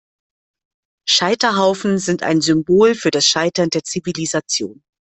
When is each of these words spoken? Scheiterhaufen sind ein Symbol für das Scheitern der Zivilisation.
Scheiterhaufen 1.07 1.99
sind 1.99 2.23
ein 2.23 2.41
Symbol 2.41 2.95
für 2.95 3.11
das 3.11 3.27
Scheitern 3.27 3.69
der 3.69 3.83
Zivilisation. 3.83 4.81